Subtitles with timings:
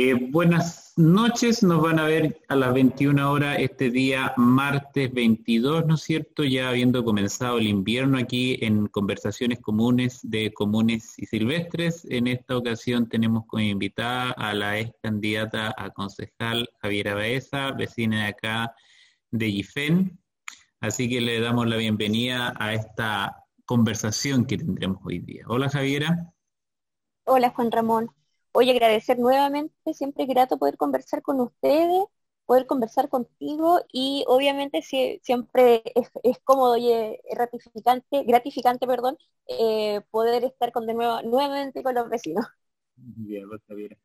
[0.00, 5.86] Eh, buenas noches, nos van a ver a las 21 horas este día martes 22,
[5.86, 6.44] ¿no es cierto?
[6.44, 12.06] Ya habiendo comenzado el invierno aquí en conversaciones comunes de comunes y silvestres.
[12.10, 18.22] En esta ocasión tenemos como invitada a la ex candidata a concejal Javiera Baeza, vecina
[18.22, 18.74] de acá
[19.32, 20.20] de Gifen.
[20.80, 25.42] Así que le damos la bienvenida a esta conversación que tendremos hoy día.
[25.48, 26.32] Hola Javiera.
[27.24, 28.12] Hola Juan Ramón.
[28.52, 32.04] Hoy agradecer nuevamente, siempre es grato poder conversar con ustedes,
[32.46, 40.44] poder conversar contigo y obviamente siempre es, cómodo y es gratificante, gratificante perdón, eh, poder
[40.44, 42.46] estar con de nuevo, nuevamente con los vecinos.
[42.96, 43.96] Bien, Javiera.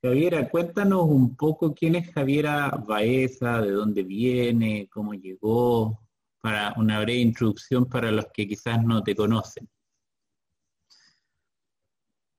[0.00, 6.00] Javiera, cuéntanos un poco quién es Javiera Baeza, de dónde viene, cómo llegó,
[6.40, 9.68] para una breve introducción para los que quizás no te conocen.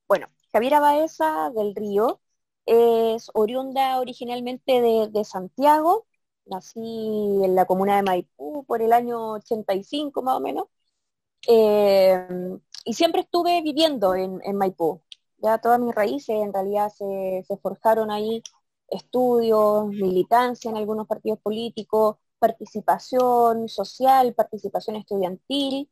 [0.08, 2.22] Bueno, Javiera Baeza del Río
[2.66, 6.08] es oriunda originalmente de, Santiago,
[6.46, 6.80] nací
[7.44, 10.68] en la comuna de Maipú por el año 85 más o menos,
[11.48, 12.28] eh,
[12.86, 15.02] y siempre estuve viviendo en, Maipú.
[15.38, 18.44] Ya todas mis raíces en realidad se, se forjaron ahí,
[18.90, 25.90] estudios, militancia en algunos partidos políticos, participación social, participación estudiantil,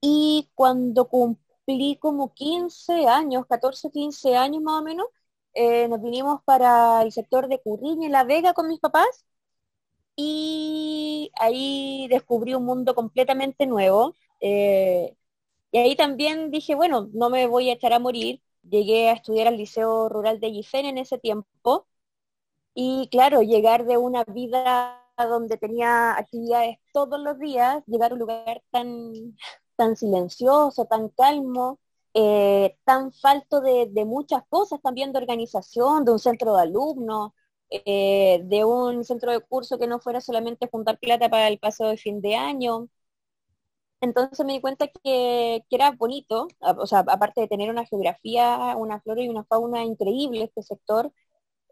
[0.00, 1.43] y cuando cumplí
[2.00, 5.06] como 15 años, 14, 15 años más o menos,
[5.54, 9.24] eh, nos vinimos para el sector de Curriña, en La Vega, con mis papás,
[10.16, 14.14] y ahí descubrí un mundo completamente nuevo.
[14.40, 15.16] Eh,
[15.72, 18.42] y ahí también dije, bueno, no me voy a echar a morir.
[18.62, 21.86] Llegué a estudiar al Liceo Rural de Gifén en ese tiempo.
[22.74, 28.20] Y claro, llegar de una vida donde tenía actividades todos los días, llegar a un
[28.20, 29.36] lugar tan,
[29.76, 31.78] tan silencioso, tan calmo,
[32.14, 37.32] eh, tan falto de, muchas cosas, también de organización, de un centro de alumnos,
[37.70, 41.86] eh, de un centro de curso que no fuera solamente juntar plata para el paso
[41.86, 42.88] de fin de año.
[44.00, 48.74] Entonces me di cuenta que, que, era bonito, o sea, aparte de tener una geografía,
[48.76, 51.10] una flora y una fauna increíble este sector,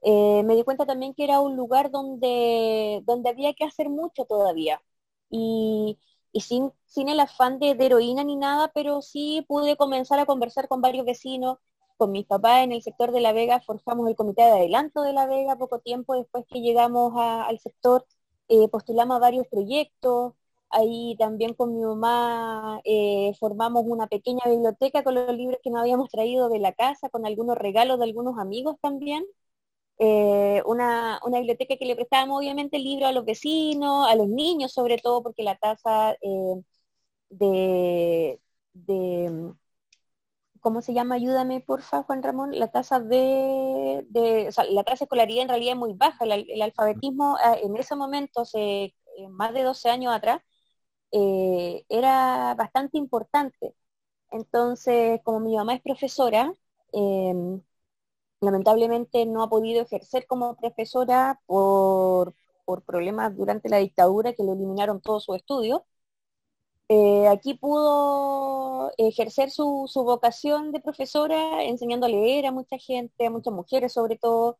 [0.02, 4.24] eh, me di cuenta también que era un lugar donde, donde había que hacer mucho
[4.26, 4.82] todavía.
[5.30, 5.98] Y,
[6.40, 10.80] sin, sin el afán de, heroína ni nada, pero sí pude comenzar a conversar con
[10.80, 11.58] varios vecinos,
[11.96, 15.12] con mis papás en el sector de La Vega, forjamos el comité de adelanto de
[15.12, 18.06] La Vega poco tiempo después que llegamos al sector,
[18.48, 20.34] eh, postulamos varios proyectos,
[20.70, 25.80] ahí también con mi mamá eh, formamos una pequeña biblioteca con los libros que nos
[25.82, 29.24] habíamos traído de la casa, con algunos regalos de algunos amigos también.
[29.98, 34.98] Eh, una, biblioteca que le prestábamos obviamente libros a los vecinos, a los niños sobre
[34.98, 36.62] todo, porque la tasa eh,
[37.30, 38.38] de,
[40.60, 41.16] ¿cómo se llama?
[41.16, 42.58] Ayúdame, porfa, Juan Ramón.
[42.58, 44.06] La tasa de,
[44.70, 46.24] la tasa de escolaridad en realidad es muy baja.
[46.24, 48.92] El, alfabetismo ah, en ese momento, eh,
[49.30, 50.40] más de 12 años atrás,
[51.10, 53.74] era bastante importante.
[54.30, 56.54] Entonces, como mi mamá es profesora,
[58.42, 62.34] lamentablemente no ha podido ejercer como profesora por,
[62.86, 65.82] problemas durante la dictadura que le eliminaron todos sus estudios.
[66.88, 73.30] Eh, aquí pudo ejercer su, vocación de profesora enseñando a leer a mucha gente, a
[73.30, 74.58] muchas mujeres sobre todo,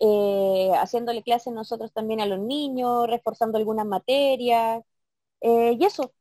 [0.00, 4.82] eh, haciéndole clases nosotros también a los niños, reforzando algunas materias.
[5.40, 6.12] Eh, y eso,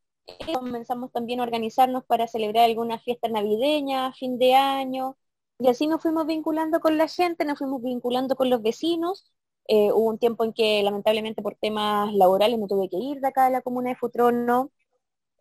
[0.54, 5.18] comenzamos también a organizarnos para celebrar algunas fiestas navideñas, fin de año,
[5.62, 9.32] y así nos fuimos vinculando con la gente, nos fuimos vinculando con los vecinos.
[9.68, 13.28] Eh, hubo un tiempo en que lamentablemente por temas laborales me tuve que ir de
[13.28, 14.72] acá de la comuna de Futrono.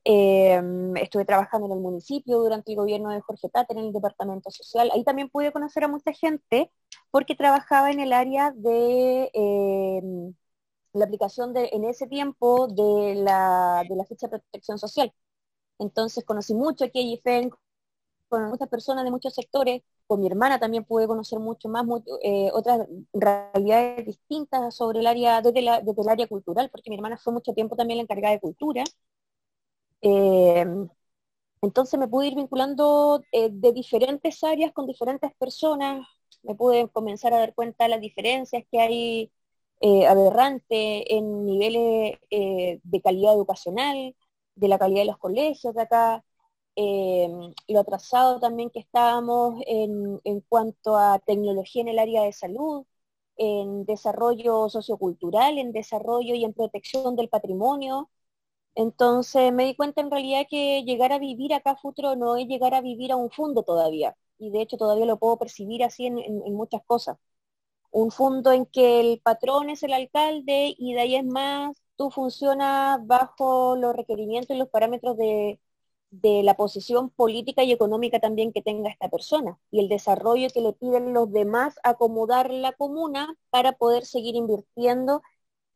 [0.04, 0.60] Eh,
[0.96, 4.90] estuve trabajando en el municipio durante el gobierno de Jorge Tata en el departamento social.
[4.94, 6.70] Ahí también pude conocer a mucha gente
[7.10, 10.02] porque trabajaba en el área de eh,
[10.92, 15.12] la aplicación de, en ese tiempo de la, de la ficha de protección social.
[15.78, 17.50] Entonces conocí mucho aquí a IFEN,
[18.28, 21.86] con muchas personas de muchos sectores, con mi hermana también pude conocer mucho más,
[22.24, 25.68] eh, otras realidades distintas sobre el área, desde, el
[26.08, 28.82] área cultural, porque mi hermana fue mucho tiempo también la encargada de cultura.
[30.02, 30.66] Eh,
[31.62, 36.06] entonces me pude ir vinculando eh, de diferentes áreas con diferentes personas,
[36.42, 39.32] me pude comenzar a dar cuenta de las diferencias que hay
[40.08, 44.16] aberrantes en niveles de calidad educacional,
[44.56, 46.24] de la calidad de los colegios de acá,
[46.82, 52.86] Em, lo atrasado también que estábamos en, cuanto a tecnología en el área de salud,
[53.36, 58.10] en desarrollo sociocultural, en desarrollo y en protección del patrimonio.
[58.74, 62.74] Entonces me di cuenta en realidad que llegar a vivir acá futuro no es llegar
[62.74, 64.16] a vivir a un fondo todavía.
[64.38, 66.16] Y de hecho todavía lo puedo percibir así en,
[66.54, 67.18] muchas cosas.
[67.92, 72.10] un fondo en que el patrón es el alcalde y de ahí es más, tú
[72.10, 75.60] funcionas bajo los requerimientos y los parámetros de,
[76.10, 80.60] de la posición política y económica también que tenga esta persona y el desarrollo que
[80.60, 85.22] le piden los demás acomodar la comuna para poder seguir invirtiendo,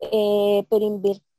[0.00, 0.86] eh, pero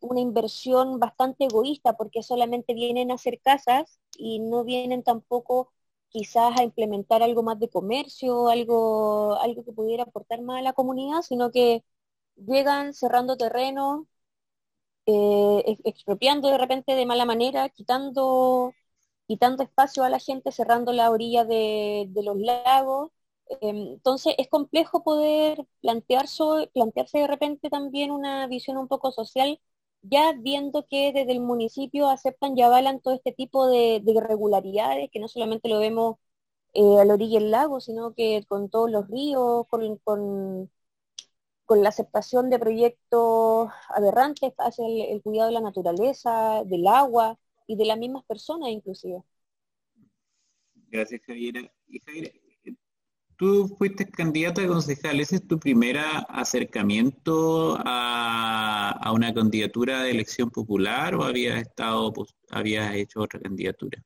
[0.01, 5.71] una inversión bastante egoísta porque solamente vienen a hacer casas y no vienen tampoco
[6.09, 10.73] quizás a implementar algo más de comercio, algo, algo que pudiera aportar más a la
[10.73, 11.83] comunidad, sino que
[12.37, 14.07] llegan cerrando terreno,
[15.05, 18.73] eh, expropiando de repente de mala manera, quitando,
[19.27, 23.11] quitando espacio a la gente, cerrando la orilla de, los lagos.
[23.61, 26.43] Em, entonces es complejo poder plantearse,
[26.73, 29.59] de repente también una visión un poco social
[30.09, 35.19] ya viendo que desde el municipio aceptan y avalan todo este tipo de, irregularidades, que
[35.19, 36.17] no solamente lo vemos
[36.73, 40.69] eh, a la orilla del lago, sino que con todos los ríos, con,
[41.69, 47.85] la aceptación de proyectos aberrantes hacia el, cuidado de la naturaleza, del agua y de
[47.85, 49.21] las mismas personas inclusive.
[50.89, 51.61] Gracias, Javiera.
[51.87, 52.31] Y Javiera,
[53.37, 55.97] Tú fuiste candidata a concejal, ¿ese es tu primer
[56.29, 62.13] acercamiento a, una candidatura de elección popular o habías estado,
[62.49, 64.01] habías hecho otra candidatura?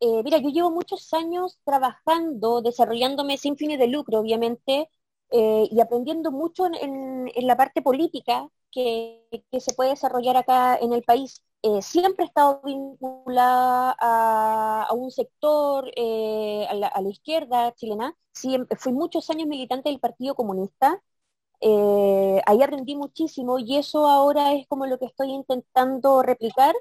[0.00, 4.90] Eh, mira, yo llevo muchos años trabajando, desarrollándome sin fines de lucro, obviamente,
[5.30, 9.26] eh, y aprendiendo mucho en, la parte política que,
[9.60, 11.42] se puede desarrollar acá en el país.
[11.62, 18.16] Eh, siempre he estado vinculada a, un sector, eh, a, la, izquierda chilena.
[18.32, 21.02] Siempre, fui muchos años militante del Partido Comunista.
[21.60, 26.74] Eh, ahí aprendí muchísimo y eso ahora es como lo que estoy intentando replicar.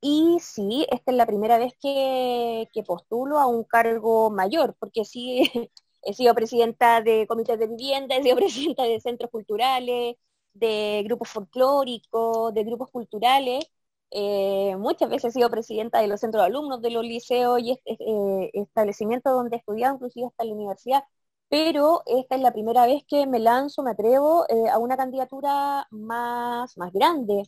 [0.00, 5.04] Y sí, esta es la primera vez que, que postulo a un cargo mayor, porque
[5.04, 5.50] sí
[6.02, 10.16] he sido presidenta de comités de vivienda, he sido presidenta de centros culturales,
[10.58, 13.64] de grupos folclóricos, de grupos culturales,
[14.10, 17.72] eh, muchas veces he sido presidenta de los centros de alumnos de los liceos y
[17.84, 21.04] eh, establecimientos donde he estudiado, inclusive hasta la universidad,
[21.48, 25.86] pero esta es la primera vez que me lanzo, me atrevo eh, a una candidatura
[25.90, 27.44] más, más grande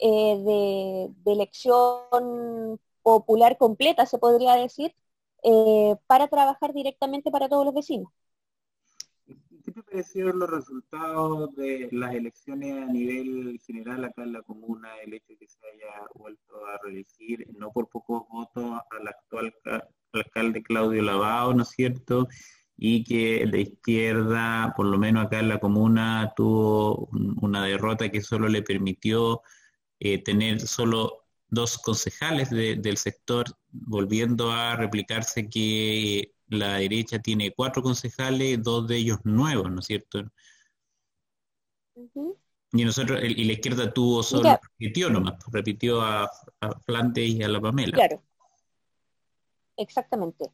[0.00, 4.94] de, elección popular completa, se podría decir,
[6.06, 8.10] para trabajar directamente para todos los vecinos.
[9.96, 14.90] ¿Qué te parecieron los resultados de las elecciones a nivel general acá en la comuna,
[15.02, 19.54] el hecho de que se haya vuelto a reelegir, no por pocos votos, al actual
[20.12, 22.28] alcalde Claudio Lavado, ¿no es cierto?
[22.76, 27.08] Y que de izquierda, por lo menos acá en la comuna, tuvo
[27.40, 29.40] una derrota que solo le permitió
[29.98, 37.82] eh, tener solo dos concejales del sector, volviendo a replicarse que la derecha tiene cuatro
[37.82, 40.22] concejales, dos de ellos nuevos, ¿no es cierto?
[42.72, 46.24] Y nosotros, y la izquierda tuvo solo, repitió nomás, pues, repitió a,
[46.60, 47.92] a Flandes y a la Pamela.
[47.92, 48.22] Claro,
[49.76, 50.50] exactamente.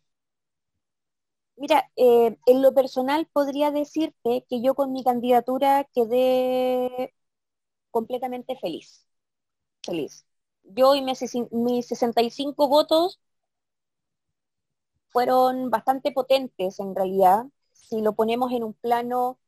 [1.57, 7.15] Mira, eh, en lo personal podría decirte que yo con mi candidatura quedé
[7.91, 9.07] completamente feliz.
[9.85, 10.27] Feliz.
[10.65, 13.21] Yo y mis 65 votos
[15.13, 17.45] fueron bastante potentes en realidad.
[17.73, 19.39] Si lo ponemos en un plano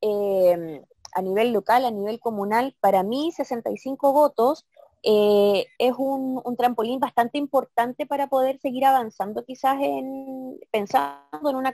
[0.00, 4.66] eh, a nivel local, a nivel comunal, para mí 65 votos
[5.02, 11.72] eh, es un, trampolín bastante importante para poder seguir avanzando quizás en pensando en una,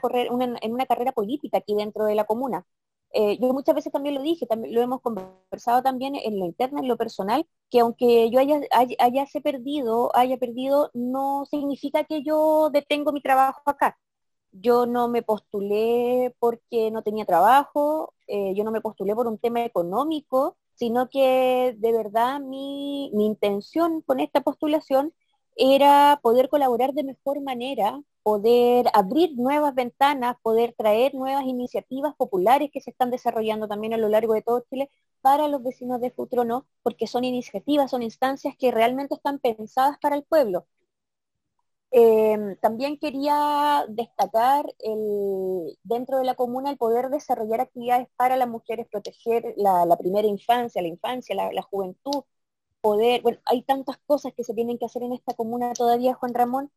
[0.61, 2.65] en una carrera política aquí dentro de la comuna.
[3.13, 6.81] Eh, yo muchas veces también lo dije, también lo hemos conversado también en la interna,
[6.81, 12.69] en lo personal, que aunque yo haya, haya, perdido, haya perdido, no significa que yo
[12.71, 13.97] detengo mi trabajo acá.
[14.51, 19.37] Yo no me postulé porque no tenía trabajo, eh, yo no me postulé por un
[19.37, 25.13] tema económico, sino que de verdad mi, mi intención con esta postulación
[25.55, 32.69] era poder colaborar de mejor manera poder abrir nuevas ventanas, poder traer nuevas iniciativas populares
[32.73, 34.89] que se están desarrollando también a lo largo de todo Chile
[35.21, 40.17] para los vecinos de Futrono, porque son iniciativas, son instancias que realmente están pensadas para
[40.17, 40.65] el pueblo.
[41.91, 48.49] Em, también quería destacar el, dentro de la comuna el poder desarrollar actividades para las
[48.49, 52.23] mujeres, proteger la, primera infancia, la infancia, la, la, juventud,
[52.81, 56.33] poder, bueno, hay tantas cosas que se tienen que hacer en esta comuna todavía, Juan
[56.33, 56.71] Ramón,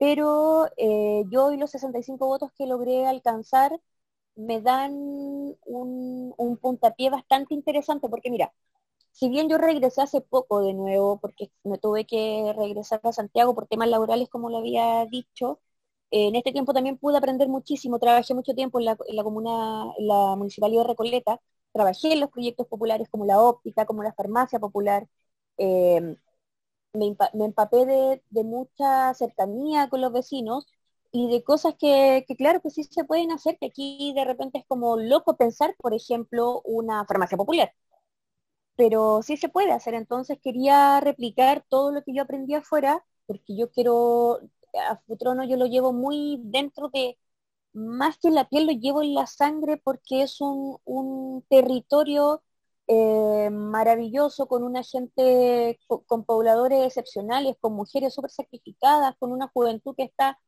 [0.00, 3.80] pero eh, yo y los 65 votos que logré alcanzar
[4.36, 8.52] me dan un, un, puntapié bastante interesante, porque mira,
[9.12, 13.54] si bien yo regresé hace poco de nuevo, porque me tuve que regresar a Santiago
[13.54, 15.60] por temas laborales, como lo había dicho,
[16.10, 20.36] en este tiempo también pude aprender muchísimo, trabajé mucho tiempo en la, comuna, en la
[20.36, 21.40] municipalidad de Recoleta,
[21.72, 25.06] trabajé en los proyectos populares como la óptica, como la farmacia popular,
[25.58, 26.16] eh,
[26.92, 30.66] me, empapé de, mucha cercanía con los vecinos
[31.12, 34.64] y de cosas que, claro que sí se pueden hacer, que aquí de repente es
[34.66, 37.72] como loco pensar, por ejemplo, una farmacia popular.
[38.76, 43.56] Pero sí se puede hacer, entonces quería replicar todo lo que yo aprendí afuera, porque
[43.56, 44.40] yo quiero,
[44.88, 47.18] a Futrono yo lo llevo muy dentro de,
[47.72, 52.42] más que en la piel, lo llevo en la sangre porque es un, un territorio
[52.92, 59.94] eh, maravilloso, con una gente, con, pobladores excepcionales, con mujeres súper sacrificadas, con una juventud
[59.96, 60.38] que está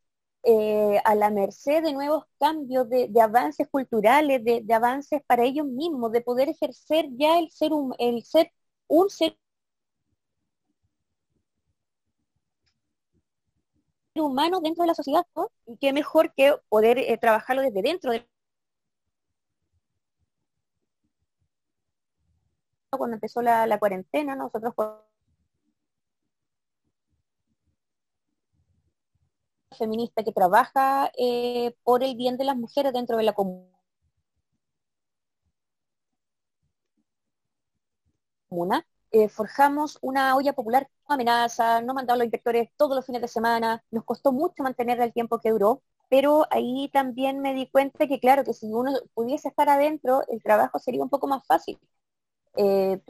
[0.44, 6.12] eh, a la merced de nuevos cambios, de, avances culturales, de, avances para ellos mismos,
[6.12, 8.52] de poder ejercer ya el ser, un, el ser
[8.88, 9.36] un ser
[14.14, 15.24] humano dentro de la sociedad,
[15.66, 18.26] Y qué mejor que poder eh, trabajarlo desde dentro de
[22.98, 24.74] cuando empezó la, cuarentena, nosotros
[29.76, 33.66] feminista que trabaja eh, por el bien de las mujeres dentro de la comuna.
[39.10, 43.84] Eh, forjamos una olla popular amenaza, no mandamos los inspectores todos los fines de semana,
[43.90, 48.20] nos costó mucho mantener el tiempo que duró, pero ahí también me di cuenta que
[48.20, 51.78] claro, que si uno pudiese estar adentro, el trabajo sería un poco más fácil.
[52.56, 53.00] Eh,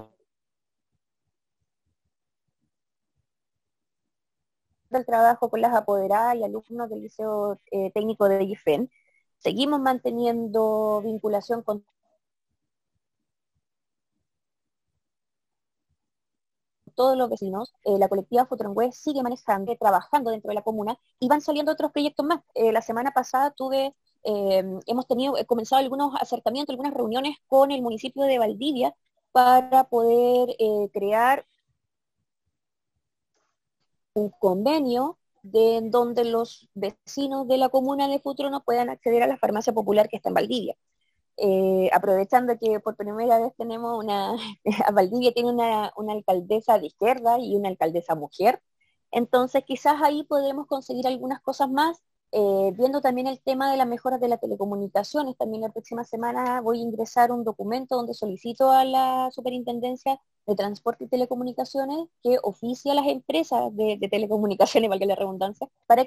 [4.91, 8.91] del trabajo con las apoderadas y alumnos del Liceo eh, Técnico de IFEN.
[9.39, 11.85] Seguimos manteniendo vinculación con
[16.95, 17.73] todos los vecinos.
[17.85, 21.91] Eh, la colectiva Futrongüe sigue manejando, trabajando dentro de la comuna y van saliendo otros
[21.93, 22.41] proyectos más.
[22.55, 23.95] la semana pasada tuve,
[24.25, 28.95] hemos tenido, comenzado algunos acercamientos, algunas reuniones con el municipio de Valdivia
[29.33, 31.47] para poder eh, crear
[34.15, 35.19] un convenio
[35.53, 38.21] en donde los vecinos de la comuna de
[38.51, 40.77] no puedan acceder a la farmacia popular que está en Valdivia.
[41.39, 44.35] Eh, aprovechando que por primera vez tenemos una,
[44.93, 48.63] Valdivia tiene una, una, alcaldesa de izquierda y una alcaldesa mujer,
[49.11, 53.87] entonces quizás ahí podemos conseguir algunas cosas más eh, viendo también el tema de las
[53.87, 58.71] mejoras de las telecomunicaciones, también la próxima semana voy a ingresar un documento donde solicito
[58.71, 65.07] a la Superintendencia de Transporte y Telecomunicaciones que oficie a las empresas de, telecomunicaciones, valga
[65.07, 66.07] la redundancia, para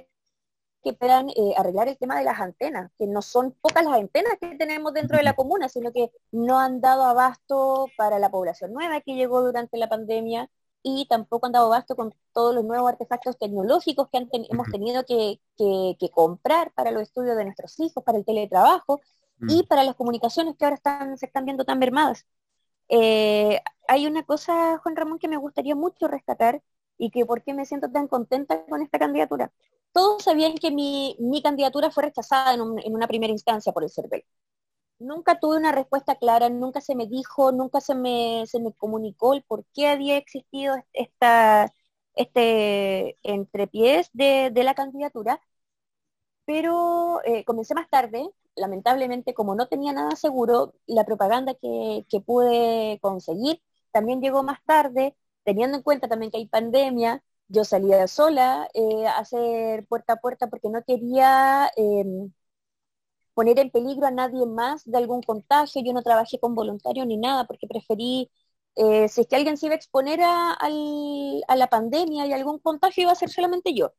[0.83, 4.33] que puedan eh, arreglar el tema de las antenas, que no son pocas las antenas
[4.41, 8.73] que tenemos dentro de la comuna, sino que no han dado abasto para la población
[8.73, 10.49] nueva que llegó durante la pandemia
[10.87, 15.39] y tampoco han dado abasto con todos los nuevos artefactos tecnológicos que hemos tenido que,
[16.13, 19.01] comprar para los estudios de nuestros hijos, para el teletrabajo
[19.49, 19.67] y mm.
[19.67, 22.27] para las comunicaciones que ahora están, se están viendo tan mermadas.
[22.87, 26.61] Eh, hay una cosa, Juan Ramón, que me gustaría mucho rescatar
[26.99, 29.51] y que por qué me siento tan contenta con esta candidatura.
[29.91, 34.23] Todos sabían que mi, candidatura fue rechazada en, en, una primera instancia por el CERVEL
[34.99, 39.33] nunca tuve una respuesta clara, nunca se me dijo, nunca se me, se me comunicó
[39.33, 41.73] el por qué había existido esta,
[42.15, 45.41] este entrepiés de, la candidatura,
[46.45, 52.99] pero eh, comencé más tarde, lamentablemente como no tenía nada seguro, la propaganda que, pude
[53.01, 53.61] conseguir
[53.91, 59.07] también llegó más tarde, teniendo en cuenta también que hay pandemia, yo salía sola eh,
[59.07, 61.69] a hacer puerta a puerta porque no quería...
[61.75, 62.31] Em,
[63.35, 65.83] poner en peligro a nadie más de algún contagio.
[65.85, 68.31] Yo no trabajé con voluntarios ni nada porque preferí,
[68.75, 70.57] eh, si es que alguien se iba a exponer a,
[71.55, 73.93] la pandemia y algún contagio, iba a ser solamente yo.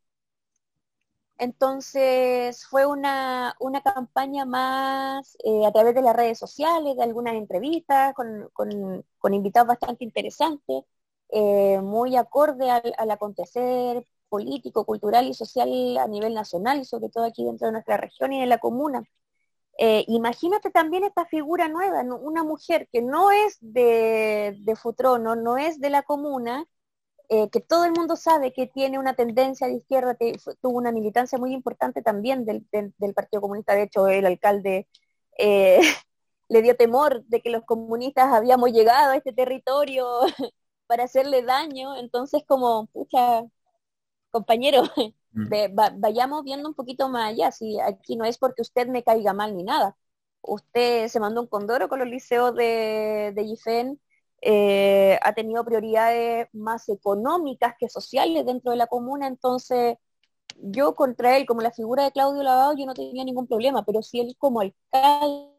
[1.38, 8.14] Entonces fue una, campaña más eh, a través de las redes sociales, de algunas entrevistas
[8.14, 10.84] con, invitados bastante interesantes,
[11.30, 17.44] eh, muy acorde al, acontecer político, cultural y social a nivel nacional sobre todo aquí
[17.44, 19.02] dentro de nuestra región y de la comuna.
[19.78, 25.80] Eh, imagínate también esta figura nueva, una mujer que no es de, Futrono, no es
[25.80, 26.66] de la comuna,
[27.28, 30.16] eh, que todo el mundo sabe que tiene una tendencia de izquierda,
[30.62, 32.64] tuvo una militancia muy importante también del,
[33.14, 34.88] Partido Comunista, de hecho el alcalde
[35.38, 35.80] eh,
[36.48, 40.06] le dio temor de que los comunistas habíamos llegado a este territorio
[40.86, 43.44] para hacerle daño, entonces como, pucha,
[44.30, 44.82] compañero,
[45.36, 46.00] Mm.
[46.00, 49.56] vayamos viendo un poquito más allá, si aquí no es porque usted me caiga mal
[49.56, 49.96] ni nada.
[50.42, 54.00] Usted se mandó un condoro con los liceos de, de IFEN,
[54.42, 59.96] eh, ha tenido prioridades más económicas que sociales dentro de la comuna, entonces
[60.58, 64.02] yo contra él, como la figura de Claudio Lavado, yo no tenía ningún problema, pero
[64.02, 65.50] si él como alcalde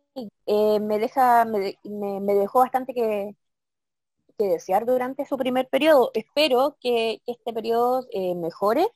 [0.46, 1.77] eh, me deja, me,
[2.36, 3.36] dejó bastante que,
[4.38, 6.12] que, desear durante su primer periodo.
[6.13, 8.88] Espero que, este periodo eh, mejore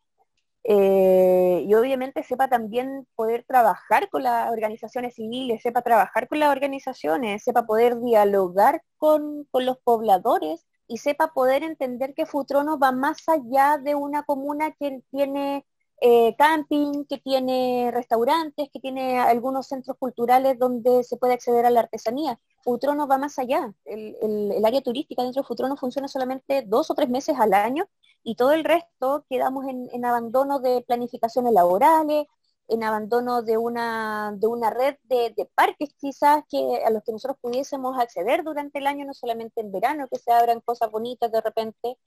[0.63, 6.51] eh, y obviamente sepa también poder trabajar con las organizaciones civiles, sepa trabajar con las
[6.51, 12.91] organizaciones, sepa poder dialogar con, con los pobladores y sepa poder entender que Futrono va
[12.91, 15.65] más allá de una comuna que tiene
[16.03, 21.69] eh, camping, que tiene restaurantes, que tiene algunos centros culturales donde se puede acceder a
[21.69, 22.39] la artesanía.
[22.63, 23.71] Futrono va más allá.
[23.85, 27.87] El, área turística dentro de Futrono funciona solamente dos o tres meses al año
[28.23, 32.27] y todo el resto quedamos en, abandono de planificaciones laborales,
[32.67, 37.11] en abandono de una, de una red de, de, parques quizás que a los que
[37.11, 41.31] nosotros pudiésemos acceder durante el año, no solamente en verano, que se abran cosas bonitas
[41.31, 41.97] de repente,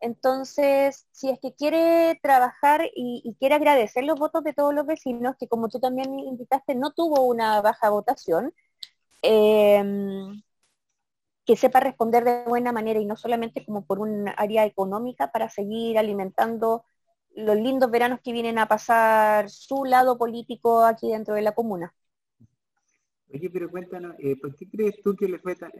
[0.00, 5.36] entonces, si es que quiere trabajar y, quiere agradecer los votos de todos los vecinos,
[5.38, 8.54] que como tú también invitaste, no tuvo una baja votación,
[9.22, 10.42] em,
[11.46, 15.48] que sepa responder de buena manera y no solamente como por un área económica para
[15.48, 16.84] seguir alimentando
[17.36, 21.94] los lindos veranos que vienen a pasar su lado político aquí dentro de la comuna.
[23.32, 25.70] Oye, pero cuéntanos, eh, ¿por qué crees tú que le fue tan,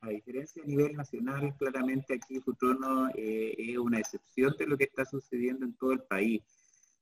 [0.00, 4.84] a, diferencia a nivel nacional, claramente aquí Futrono eh, es una excepción de lo que
[4.84, 6.42] está sucediendo en todo el país,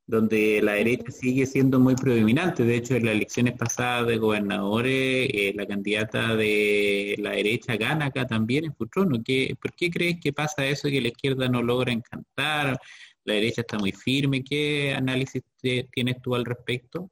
[0.06, 2.64] donde la derecha sigue siendo muy predominante.
[2.64, 8.06] De hecho, en las elecciones pasadas de gobernadores, eh, la candidata de la derecha gana
[8.06, 9.18] acá también en Futrono.
[9.24, 12.78] ¿Qué, ¿Por qué crees que pasa eso que la izquierda no logra encantar?
[13.24, 14.44] La derecha está muy firme.
[14.44, 17.10] ¿Qué análisis tienes tú al respecto?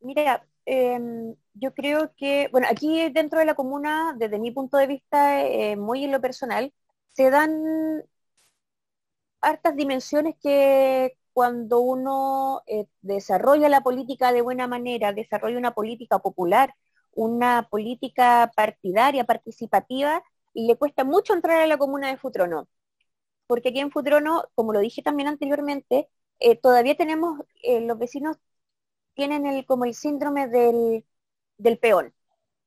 [0.00, 4.86] Mira, Em, yo creo que, bueno, aquí dentro de la comuna, desde mi punto de
[4.86, 6.72] vista, eh, muy en lo personal,
[7.08, 8.04] se dan
[9.40, 16.18] hartas dimensiones que cuando uno eh, desarrolla la política de buena manera, desarrolla una política
[16.18, 16.74] popular,
[17.12, 20.22] una política partidaria, participativa,
[20.54, 22.68] le cuesta mucho entrar a la comuna de Futrono.
[23.46, 26.08] Porque aquí en Futrono, como lo dije también anteriormente,
[26.40, 27.40] eh, todavía tenemos,
[27.82, 28.38] los vecinos
[29.14, 31.04] tienen el, como el síndrome del,
[31.58, 32.14] del peón,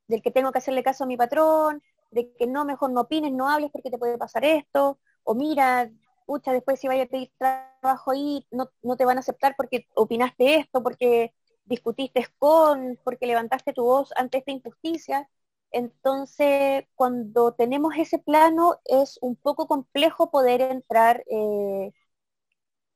[0.07, 3.31] del que tengo que hacerle caso a mi patrón, de que no, mejor no opines,
[3.33, 5.91] no hables porque te puede pasar esto, o mira,
[6.25, 9.87] pucha, después si vaya a pedir trabajo ahí, no, no te van a aceptar porque
[9.95, 11.33] opinaste esto, porque
[11.65, 15.29] discutiste con, porque levantaste tu voz ante esta injusticia.
[15.71, 21.91] Entonces, cuando tenemos ese plano, es un poco complejo poder entrar eh,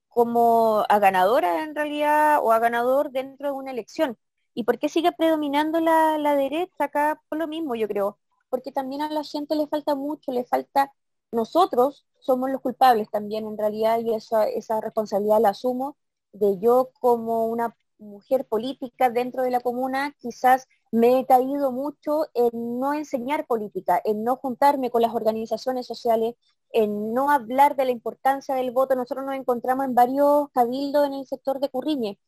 [0.10, 4.18] como a ganadora en realidad o a ganador dentro de una elección.
[4.54, 7.22] ¿Y por qué sigue predominando la, derecha acá?
[7.30, 8.18] Por lo mismo, yo creo.
[8.50, 10.92] Porque también a la gente le falta mucho, le falta,
[11.32, 15.98] nosotros somos los culpables también en realidad y esa, responsabilidad la asumo
[16.34, 22.28] de yo como una mujer política dentro de la comuna, quizás me he caído mucho
[22.34, 26.36] en no enseñar política, en no juntarme con las organizaciones sociales,
[26.72, 28.96] en no hablar de la importancia del voto.
[28.96, 32.20] Nosotros nos encontramos en varios cabildos en el sector de Curriñe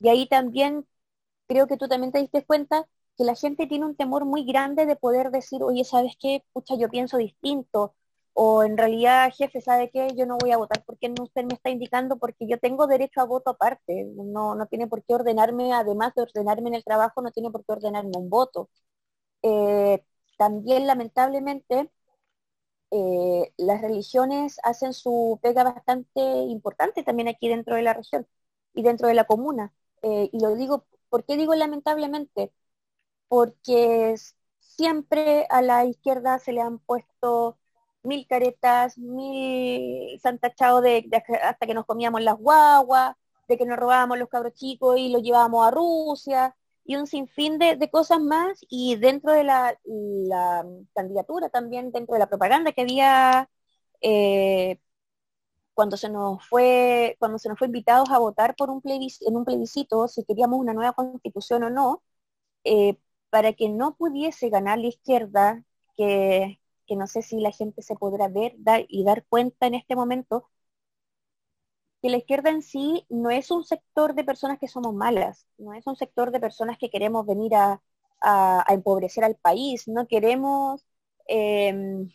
[0.00, 0.86] y ahí también
[1.46, 4.86] creo que tú también te diste cuenta que la gente tiene un temor muy grande
[4.86, 6.44] de poder decir, oye, ¿sabes qué?
[6.52, 7.94] Pucha, yo pienso distinto,
[8.38, 10.10] o en realidad, jefe, ¿sabe qué?
[10.16, 13.20] Yo no voy a votar porque no usted me está indicando porque yo tengo derecho
[13.22, 14.04] a voto aparte.
[14.16, 17.64] No, no tiene por qué ordenarme, además de ordenarme en el trabajo, no tiene por
[17.64, 18.68] qué ordenarme un voto.
[19.42, 20.04] Eh,
[20.38, 21.90] también, lamentablemente,
[22.90, 28.26] eh, las religiones hacen su pega bastante importante también aquí dentro de la región
[28.74, 29.72] y dentro de la comuna.
[30.02, 32.52] Eh, y lo digo, ¿por qué digo lamentablemente?
[33.28, 34.16] Porque
[34.60, 37.58] siempre a la izquierda se le han puesto
[38.06, 43.16] mil caretas, mil santachao de, de, hasta que nos comíamos las guaguas,
[43.48, 47.58] de que nos robábamos los cabros chicos y los llevábamos a Rusia, y un sinfín
[47.58, 49.76] de, de cosas más, y dentro de la,
[50.94, 53.48] candidatura también, dentro de la propaganda que había
[54.00, 54.80] eh,
[55.74, 59.44] cuando se nos fue, cuando se nos fue invitados a votar por un en un
[59.44, 62.02] plebiscito si queríamos una nueva constitución o no,
[62.64, 62.96] eh,
[63.30, 65.64] para que no pudiese ganar la izquierda,
[65.96, 69.74] que, que no sé si la gente se podrá ver dar, y dar cuenta en
[69.74, 70.48] este momento,
[72.02, 75.74] que la izquierda en sí no es un sector de personas que somos malas, no
[75.74, 77.82] es un sector de personas que queremos venir a,
[78.68, 80.84] empobrecer al país, no queremos,
[81.28, 82.08] em,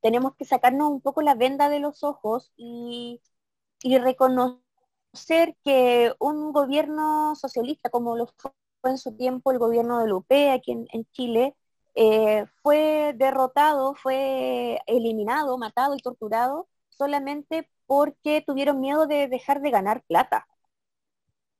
[0.00, 3.20] tenemos que sacarnos un poco la venda de los ojos y,
[3.82, 8.52] reconocer que un gobierno socialista como lo fue
[8.84, 11.54] en su tiempo el gobierno de Lupe aquí en Chile,
[11.96, 19.70] eh, fue derrotado, fue eliminado, matado y torturado solamente porque tuvieron miedo de dejar de
[19.70, 20.46] ganar plata.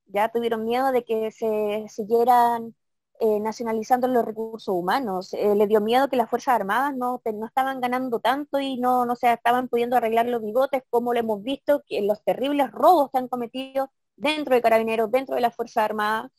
[0.07, 2.75] Ya tuvieron miedo de que se siguieran
[3.21, 5.33] eh, nacionalizando los recursos humanos.
[5.35, 9.07] Eh, le dio miedo que las Fuerzas Armadas no, no estaban ganando tanto y no,
[9.07, 13.11] no se estaban pudiendo arreglar los bigotes, como lo hemos visto, que los terribles robos
[13.11, 16.31] que han cometido dentro de Carabineros, dentro de las Fuerzas Armadas,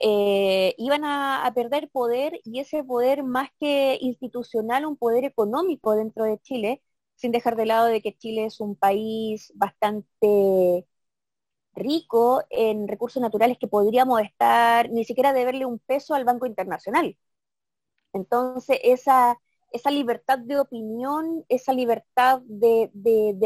[0.00, 6.24] eh, iban a, perder poder y ese poder más que institucional, un poder económico dentro
[6.24, 6.82] de Chile,
[7.16, 10.86] sin dejar de lado de que Chile es un país bastante
[11.74, 17.16] rico en recursos naturales que podríamos estar, ni siquiera deberle un peso al Banco Internacional.
[18.12, 19.38] Entonces, esa,
[19.72, 22.90] esa libertad de opinión, esa libertad de,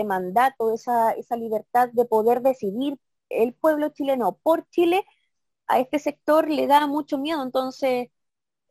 [0.06, 5.04] mandato, esa, esa, libertad de poder decidir el pueblo chileno por Chile,
[5.66, 7.42] a este sector le da mucho miedo.
[7.42, 8.08] Entonces,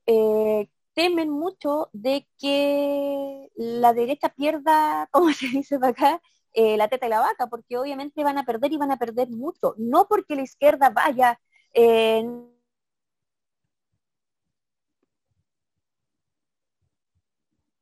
[0.08, 6.22] eh, temen mucho de que la derecha pierda, como se dice para acá,
[6.54, 9.30] eh, la teta y la vaca, porque obviamente van a perder y van a perder
[9.30, 9.76] mucho.
[9.78, 11.40] No porque la izquierda vaya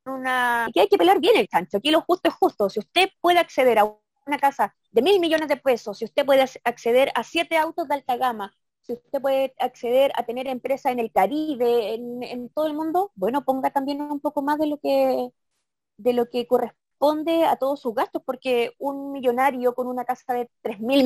[0.04, 0.68] una...
[0.72, 1.78] que hay que pelear bien el chancho.
[1.78, 2.68] Aquí lo justo es justo.
[2.70, 3.84] Si usted puede acceder a
[4.26, 7.94] una casa de mil millones de pesos, si usted puede acceder a siete autos de
[7.94, 12.74] alta gama, si usted puede acceder a tener empresa en el Caribe, en, todo el
[12.74, 15.30] mundo, bueno, ponga también un poco más de lo que
[15.98, 20.34] de lo que corresponde responde a todos sus gastos, porque un millonario con una casa
[20.34, 21.04] de 3 mil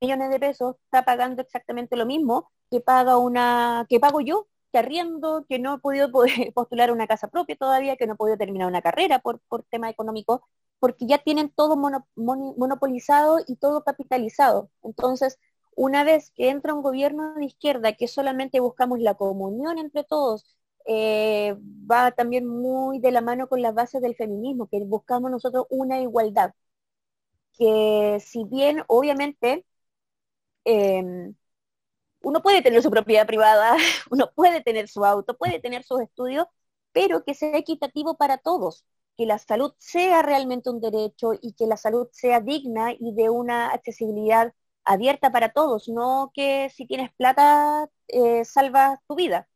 [0.00, 4.78] millones de pesos está pagando exactamente lo mismo que paga una, que pago yo, que
[4.78, 6.10] arriendo, que no he podido
[6.54, 9.88] postular una casa propia todavía, que no he podido terminar una carrera por, por tema
[9.88, 10.42] económico,
[10.80, 14.70] porque ya tienen todo monopolizado y todo capitalizado.
[14.82, 15.38] Entonces,
[15.78, 20.44] una vez que entra un gobierno de izquierda que solamente buscamos la comunión entre todos,
[20.86, 21.54] eh,
[21.90, 26.00] va también muy de la mano con las bases del feminismo, que buscamos nosotros una
[26.00, 26.52] igualdad.
[27.58, 29.66] Que si bien obviamente
[30.64, 31.34] em,
[32.22, 33.76] uno puede tener su propiedad privada,
[34.10, 36.46] uno puede tener su auto, puede tener sus estudios,
[36.92, 38.84] pero que sea equitativo para todos,
[39.16, 43.30] que la salud sea realmente un derecho y que la salud sea digna y de
[43.30, 44.54] una accesibilidad
[44.88, 49.48] abierta para todos, no que si tienes plata eh, salvas tu vida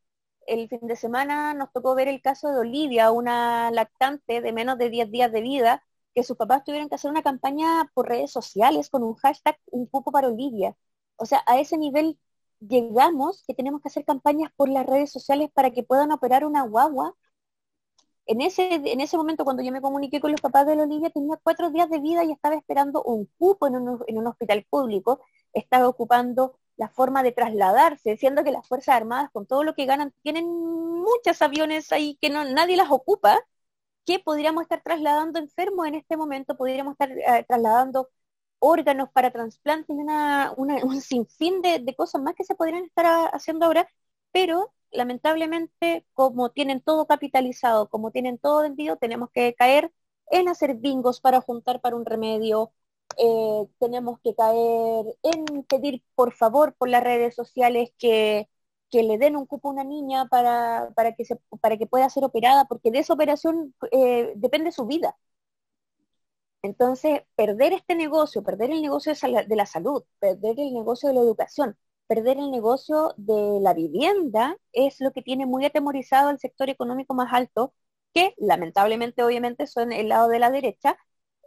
[0.47, 4.77] el fin de semana nos tocó ver el caso de Olivia, una lactante de menos
[4.77, 5.83] de 10 días de vida,
[6.15, 9.87] que sus papás tuvieron que hacer una campaña por redes sociales con un hashtag un
[9.87, 10.75] poco para Olivia.
[11.15, 12.19] O sea, a ese nivel
[12.59, 16.63] llegamos que tenemos que hacer campañas por las redes sociales para que puedan operar una
[16.63, 17.15] guagua.
[18.25, 21.37] En ese, en ese momento, cuando yo me comuniqué con los papás de Olivia, tenía
[21.43, 25.19] cuatro días de vida y estaba esperando un cupo en un, en un hospital público.
[25.53, 29.85] Estaba ocupando la forma de trasladarse, siendo que las Fuerzas Armadas, con todo lo que
[29.85, 33.39] ganan, tienen muchos aviones ahí que no, nadie las ocupa,
[34.05, 38.09] que podríamos estar trasladando enfermos en este momento, podríamos estar eh, trasladando
[38.59, 43.65] órganos para trasplantes, una, un sinfín de, de, cosas más que se podrían estar haciendo
[43.65, 43.87] ahora,
[44.31, 49.91] pero lamentablemente, como tienen todo capitalizado, como tienen todo vendido, tenemos que caer
[50.27, 52.73] en hacer bingos para juntar para un remedio,
[53.17, 58.49] eh, tenemos que caer en pedir por favor por las redes sociales que,
[58.91, 62.23] le den un cupo a una niña para, para, que, se, para que pueda ser
[62.25, 65.17] operada, porque de esa operación eh, depende su vida.
[66.61, 71.21] Entonces, perder este negocio, perder el negocio de la salud, perder el negocio de la
[71.21, 71.77] educación,
[72.07, 77.13] perder el negocio de la vivienda es lo que tiene muy atemorizado al sector económico
[77.13, 77.73] más alto,
[78.13, 80.97] que lamentablemente obviamente son el lado de la derecha,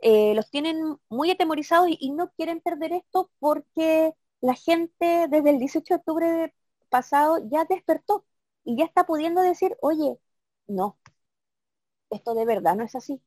[0.03, 5.59] eh, los tienen muy atemorizados y, no quieren perder esto porque la gente desde el
[5.59, 6.55] 18 de octubre
[6.91, 8.25] pasado ya despertó
[8.65, 10.19] y ya está pudiendo decir, oye,
[10.67, 10.99] no,
[12.11, 13.21] esto de verdad no es así.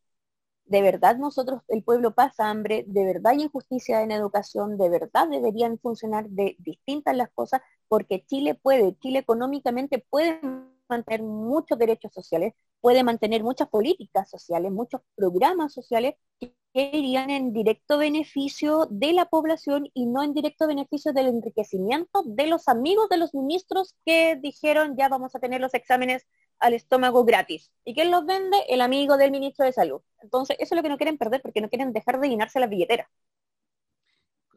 [0.70, 5.28] De verdad nosotros, el pueblo pasa hambre, de verdad hay injusticia en educación, de verdad
[5.28, 10.40] deberían funcionar de distintas las cosas, porque Chile puede, Chile económicamente puede
[10.88, 17.52] mantener muchos derechos sociales, puede mantener muchas políticas sociales, muchos programas sociales que irían en
[17.52, 23.10] directo beneficio de la población y no en directo beneficio del enriquecimiento de los amigos
[23.10, 26.28] de los ministros que dijeron ya vamos a tener los exámenes
[26.60, 27.72] al estómago gratis.
[27.86, 28.58] ¿Y quién los vende?
[28.70, 30.02] El amigo del ministro de Salud.
[30.22, 32.68] Entonces, eso es lo que no quieren perder porque no quieren dejar de llenarse la
[32.68, 33.10] billetera.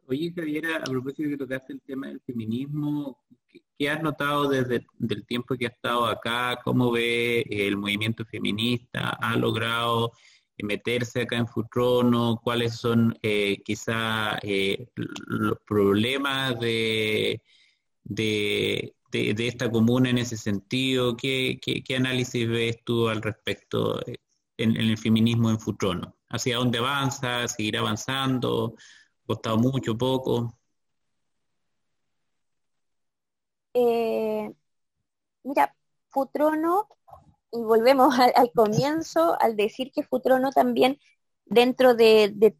[0.07, 3.19] Oye, Javiera, a propósito de que tocaste el tema del feminismo,
[3.77, 6.59] ¿qué, has notado desde el tiempo que has estado acá?
[6.63, 9.17] ¿Cómo ve el movimiento feminista?
[9.21, 10.11] ¿Ha logrado
[10.61, 12.39] meterse acá en Futrono?
[12.43, 17.41] ¿Cuáles son eh, quizá eh, los problemas de,
[18.03, 21.15] de, esta comuna en ese sentido?
[21.15, 21.59] ¿Qué,
[21.97, 23.99] análisis ves tú al respecto
[24.57, 26.15] en, el feminismo en Futrono?
[26.29, 27.47] ¿Hacia dónde avanza?
[27.47, 28.75] ¿Seguirá avanzando?
[29.25, 30.57] ¿Costado mucho, poco?
[33.73, 34.53] Eh,
[35.43, 35.75] mira,
[36.09, 36.87] Futrono,
[37.51, 40.99] y volvemos al, comienzo, al decir que Futrono también
[41.45, 42.55] dentro de,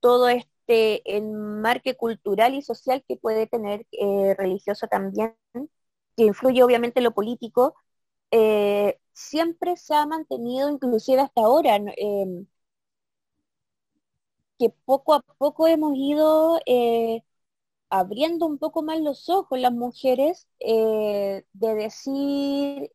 [0.00, 0.47] todo este
[1.04, 5.34] enmarque cultural y social que puede tener eh, religioso también,
[6.16, 7.74] que influye obviamente en lo político,
[8.32, 12.46] eh, siempre se ha mantenido, inclusive hasta ahora, em,
[14.58, 17.22] que poco a poco hemos ido eh,
[17.90, 22.90] abriendo un poco más los ojos las mujeres de decir,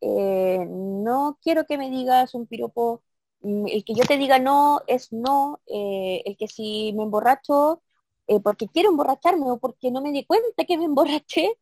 [0.70, 3.04] no quiero que me digas un piropo,
[3.44, 7.82] el que yo te diga no es no, el que si me emborracho
[8.44, 11.58] porque quiero emborracharme o porque no me di cuenta que me emborraché,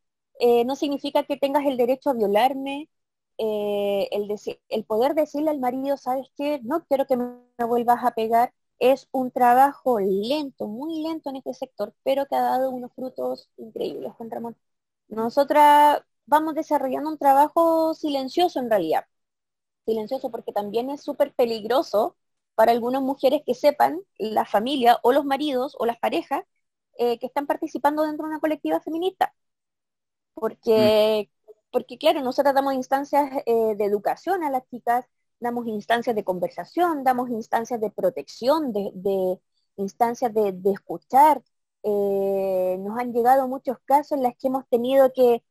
[0.65, 2.89] no significa que tengas el derecho a violarme,
[3.37, 4.29] eh, el,
[4.69, 6.59] el poder decirle al marido, ¿sabes qué?
[6.63, 11.53] No quiero que me vuelvas a pegar, es un trabajo lento, muy lento en este
[11.53, 14.57] sector, pero que ha dado unos frutos increíbles, Juan Ramón.
[15.07, 19.05] Nosotras vamos desarrollando un trabajo silencioso en realidad,
[19.85, 22.15] silencioso porque también es súper peligroso
[22.55, 26.43] para algunas mujeres que sepan, la familia o los maridos o las parejas,
[26.97, 29.33] eh, que están participando dentro de una colectiva feminista.
[30.33, 31.29] Porque
[31.71, 35.05] porque claro, nosotros damos instancias eh, de educación a las chicas,
[35.39, 39.39] damos instancias de conversación, damos instancias de protección, de,
[39.77, 41.41] instancias de, escuchar.
[41.83, 45.43] Eh, nos han llegado muchos casos en los que hemos tenido que,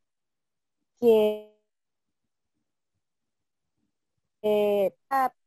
[4.42, 4.94] eh,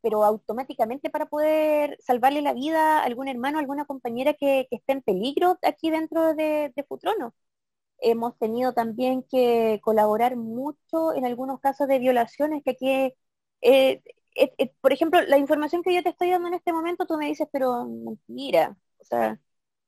[0.02, 5.02] pero automáticamente para poder salvarle la vida a algún hermano, alguna compañera que, esté en
[5.02, 7.34] peligro aquí dentro de, Futrono.
[8.00, 13.14] Hemos tenido también que colaborar mucho en algunos casos de violaciones que aquí,
[13.62, 14.04] eh,
[14.36, 17.28] eh, por ejemplo, la información que yo te estoy dando en este momento, tú me
[17.28, 17.88] dices, pero
[18.28, 19.40] mira, o sea,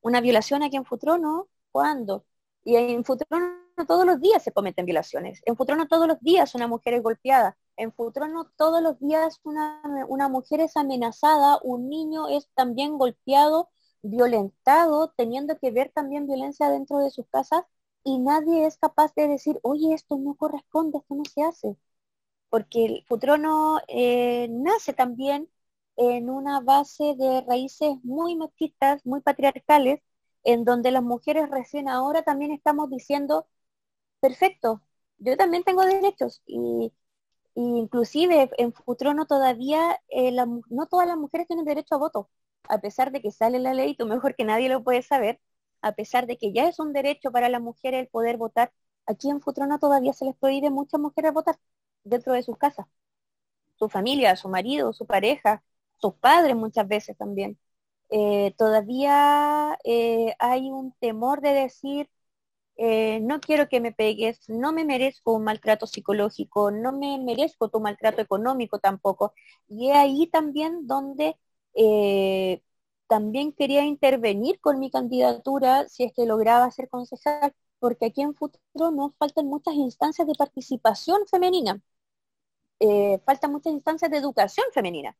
[0.01, 2.25] una violación aquí en Futrono, ¿cuándo?
[2.63, 6.67] Y en Futrono todos los días se cometen violaciones, en Futrono todos los días una
[6.67, 12.27] mujer es golpeada, en Futrono todos los días una, una mujer es amenazada, un niño
[12.29, 13.69] es también golpeado,
[14.01, 17.63] violentado, teniendo que ver también violencia dentro de sus casas
[18.03, 21.77] y nadie es capaz de decir, oye, esto no corresponde, esto no se hace.
[22.49, 25.49] Porque el Futrono eh, nace también
[25.97, 30.01] en una base de raíces muy machistas, muy patriarcales,
[30.43, 33.47] en donde las mujeres recién ahora también estamos diciendo,
[34.19, 34.81] perfecto,
[35.19, 36.41] yo también tengo derechos.
[36.47, 36.93] Y,
[37.55, 40.31] inclusive en Futrono todavía eh,
[40.69, 42.29] no todas las mujeres tienen derecho a voto,
[42.69, 45.39] a pesar de que sale la ley, tú mejor que nadie lo puedes saber,
[45.81, 48.73] a pesar de que ya es un derecho para la mujer el poder votar,
[49.05, 51.57] aquí en Futrona todavía se les prohíbe muchas mujeres votar
[52.03, 52.87] dentro de sus casas.
[53.77, 55.63] Su familia, su marido, su pareja,
[55.97, 57.59] sus padres muchas veces también.
[58.09, 62.09] Eh, todavía eh, hay un temor de decir,
[62.77, 67.69] eh, no quiero que me pegues, no me merezco un maltrato psicológico, no me merezco
[67.69, 69.33] tu maltrato económico tampoco.
[69.67, 71.37] Y es ahí también donde
[73.07, 78.35] también quería intervenir con mi candidatura si es que lograba ser concejal, porque aquí en
[78.35, 81.81] futuro nos faltan muchas instancias de participación femenina,
[82.79, 85.17] eh, faltan muchas instancias de educación femenina.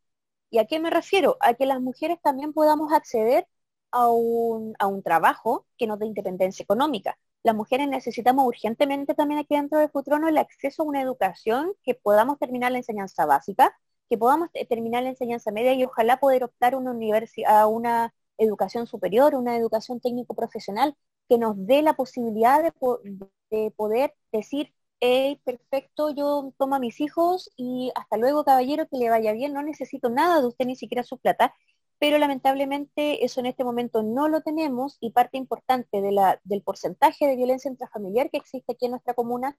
[0.49, 1.37] ¿Y a qué me refiero?
[1.41, 3.47] A que las mujeres también podamos acceder
[3.91, 7.17] a un, a un trabajo que nos dé independencia económica.
[7.45, 11.93] Las mujeres necesitamos urgentemente también aquí dentro de Futrono el acceso a una educación que
[11.93, 13.71] podamos terminar la enseñanza básica,
[14.09, 19.57] que podamos terminar la enseñanza media y ojalá poder optar a una, educación superior, una
[19.57, 20.97] educación técnico-profesional
[21.29, 27.51] que nos dé la posibilidad de, poder decir, hey, perfecto, yo tomo a mis hijos
[27.55, 31.03] y hasta luego, caballero, que le vaya bien, no necesito nada de usted, ni siquiera
[31.03, 31.53] su plata,
[31.99, 37.35] pero lamentablemente eso en este momento no lo tenemos y parte importante del porcentaje de
[37.35, 39.57] violencia intrafamiliar que existe aquí en nuestra comuna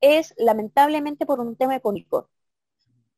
[0.00, 2.28] es lamentablemente por un tema económico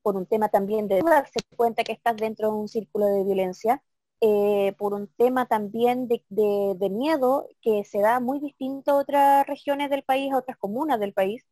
[0.03, 3.83] por un tema también de darse cuenta que estás dentro de un círculo de violencia,
[4.21, 9.91] eh, por un tema también de, miedo que se da muy distinto a otras regiones
[9.91, 11.45] del país, a otras comunas del país,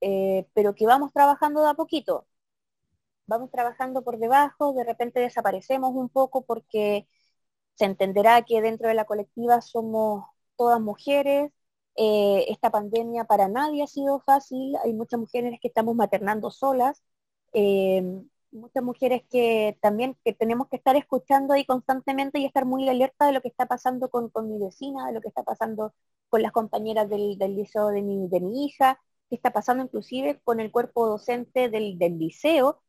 [0.00, 2.26] eh, pero que vamos trabajando de a poquito.
[3.26, 7.08] Vamos trabajando por debajo, de repente desaparecemos un poco porque
[7.74, 11.52] se entenderá que dentro de la colectiva somos todas mujeres,
[11.96, 17.02] eh, esta pandemia para nadie ha sido fácil, hay muchas mujeres que estamos maternando solas,
[17.52, 18.02] eh,
[18.52, 23.26] muchas mujeres que también que tenemos que estar escuchando ahí constantemente y estar muy alerta
[23.26, 25.94] de lo que está pasando con, mi vecina, de lo que está pasando
[26.28, 30.60] con las compañeras del, liceo de mi, de mi hija, qué está pasando inclusive con
[30.60, 32.80] el cuerpo docente del, liceo,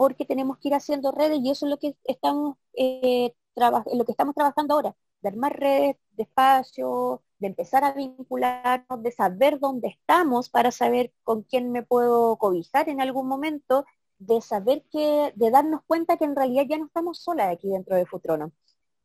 [0.00, 4.12] porque tenemos que ir haciendo redes y eso es lo que estamos eh, lo que
[4.12, 9.88] estamos trabajando ahora, de armar redes de espacio, de empezar a vincularnos, de saber dónde
[9.88, 13.84] estamos para saber con quién me puedo cobijar en algún momento,
[14.18, 17.94] de saber que, de darnos cuenta que en realidad ya no estamos solas aquí dentro
[17.94, 18.52] de Futrono.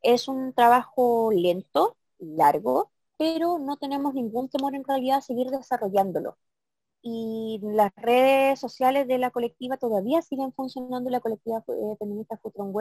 [0.01, 6.38] Es un trabajo lento, largo, pero no tenemos ningún temor en realidad a seguir desarrollándolo.
[7.08, 12.74] Y las redes sociales de la colectiva todavía siguen funcionando, la colectiva eh, feminista Futron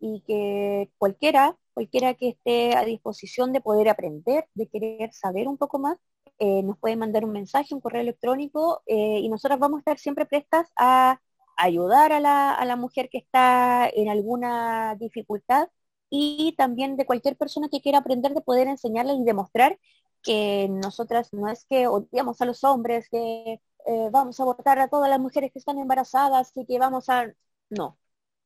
[0.00, 5.56] y que cualquiera, cualquiera que esté a disposición de poder aprender, de querer saber un
[5.56, 5.96] poco más,
[6.38, 9.98] eh, nos puede mandar un mensaje, un correo electrónico, eh, y nosotras vamos a estar
[9.98, 11.20] siempre prestas a
[11.56, 15.68] ayudar a la, a la mujer que está en alguna dificultad
[16.10, 19.78] y también de cualquier persona que quiera aprender de poder enseñarles y demostrar
[20.24, 24.88] que nosotras no es que odiamos a los hombres, que eh, vamos a votar a
[24.88, 27.32] todas las mujeres que están embarazadas y que vamos a...
[27.70, 27.98] No,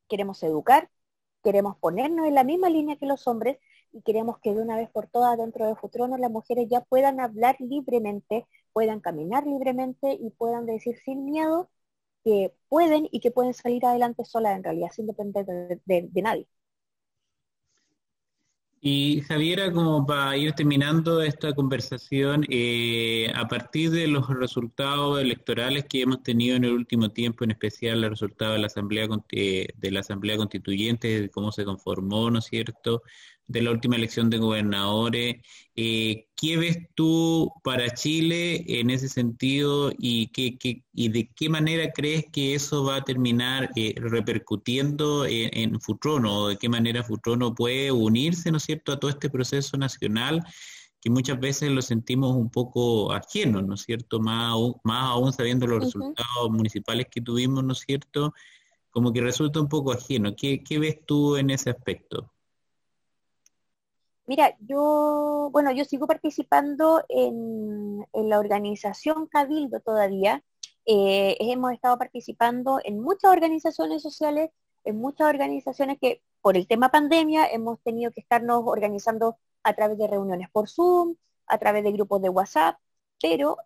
[0.08, 0.90] queremos educar,
[1.44, 3.58] queremos ponernos en la misma línea que los hombres
[3.92, 7.20] y queremos que de una vez por todas dentro de Futrono las mujeres ya puedan
[7.20, 11.70] hablar libremente, puedan caminar libremente y puedan decir sin miedo
[12.24, 16.48] que pueden y que pueden salir adelante solas en realidad, sin depender de nadie.
[18.80, 25.86] Y Javiera, como para ir terminando esta conversación, eh, a partir de los resultados electorales
[25.88, 29.68] que hemos tenido en el último tiempo, en especial los resultados de la Asamblea eh,
[29.76, 33.02] de la Asamblea Constituyente, de cómo se conformó, ¿no es cierto?
[33.48, 35.37] De la última elección de gobernadores.
[35.74, 40.56] Eh, ¿Qué ves tú para Chile en ese sentido y, qué,
[40.92, 46.42] y de qué manera crees que eso va a terminar eh, repercutiendo en, en, Futrono?
[46.42, 50.44] ¿O de qué manera Futrono puede unirse, ¿no es cierto?, a todo este proceso nacional
[51.00, 55.66] que muchas veces lo sentimos un poco ajeno, ¿no es cierto?, más, más aún sabiendo
[55.66, 58.34] los resultados municipales que tuvimos, ¿no es cierto?,
[58.90, 60.34] como que resulta un poco ajeno.
[60.37, 62.32] ¿Qué, qué ves tú en ese aspecto?
[64.28, 70.44] Mira, yo, bueno, yo sigo participando en, la organización Cabildo todavía.
[70.84, 74.50] Eh, hemos estado participando en muchas organizaciones sociales,
[74.84, 79.96] en muchas organizaciones que por el tema pandemia hemos tenido que estarnos organizando a través
[79.98, 82.78] de reuniones por Zoom, a través de grupos de WhatsApp,
[83.22, 83.56] pero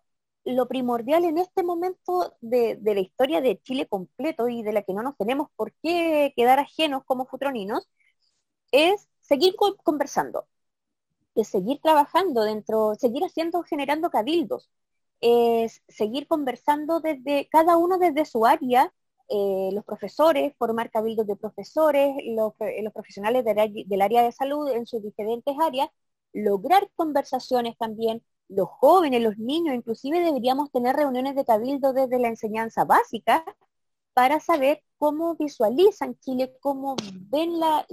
[0.45, 4.83] lo primordial en este momento de, de la historia de Chile completo y de la
[4.83, 7.89] que no nos tenemos por qué quedar ajenos como futroninos,
[8.71, 10.47] es seguir conversando,
[11.35, 14.69] de seguir trabajando dentro, seguir haciendo, generando cabildos,
[15.21, 18.93] es seguir conversando desde cada uno desde su área,
[19.29, 22.53] eh, los profesores, formar cabildos de profesores, los,
[22.93, 25.89] profesionales del, área de salud en sus diferentes áreas,
[26.33, 32.27] lograr conversaciones también, los jóvenes, los niños, inclusive deberíamos tener reuniones de cabildo desde la
[32.27, 33.45] enseñanza básica
[34.13, 36.95] para saber cómo visualizan Chile, cómo
[37.29, 37.85] ven la,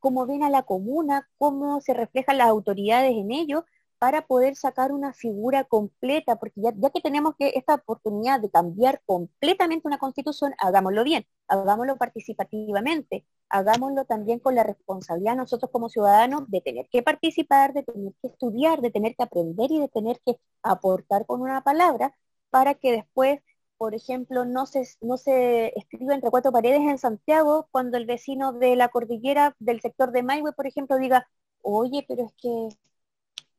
[0.00, 3.64] cómo ven a la comuna, cómo se reflejan las autoridades en ello,
[3.98, 9.88] para poder sacar una figura completa, porque ya, que tenemos esta oportunidad de cambiar completamente
[9.88, 16.60] una constitución, hagámoslo bien, hagámoslo participativamente, hagámoslo también con la responsabilidad nosotros como ciudadanos de
[16.60, 20.38] tener que participar, de tener que estudiar, de tener que aprender y de tener que
[20.62, 22.14] aportar con una palabra
[22.50, 23.40] para que después
[23.78, 28.76] por ejemplo, no se, no escribe entre cuatro paredes en Santiago cuando el vecino de
[28.76, 31.28] la cordillera del sector de Maihue, por ejemplo, diga,
[31.62, 32.68] oye, pero es que,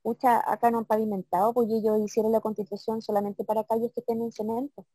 [0.02, 4.32] pucha, acá no han pavimentado, pues ellos hicieron la constitución solamente para calles que tienen
[4.32, 4.86] cemento.